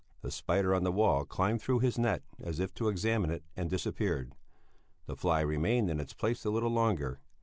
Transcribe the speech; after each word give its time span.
The 0.23 0.31
spider 0.31 0.73
on 0.73 0.83
the 0.83 0.91
wall 0.91 1.25
climbed 1.25 1.61
through 1.61 1.81
his 1.81 1.99
net 1.99 2.23
as 2.41 2.59
if 2.59 2.73
to 2.73 2.89
examine 2.89 3.29
it 3.29 3.43
and 3.55 3.69
disappeared. 3.69 4.33
The 5.05 5.15
fly 5.15 5.41
remained 5.41 5.91
in 5.91 5.99
its 5.99 6.13
place 6.15 6.43
a 6.43 6.49
little 6.49 6.71
longer. 6.71 7.21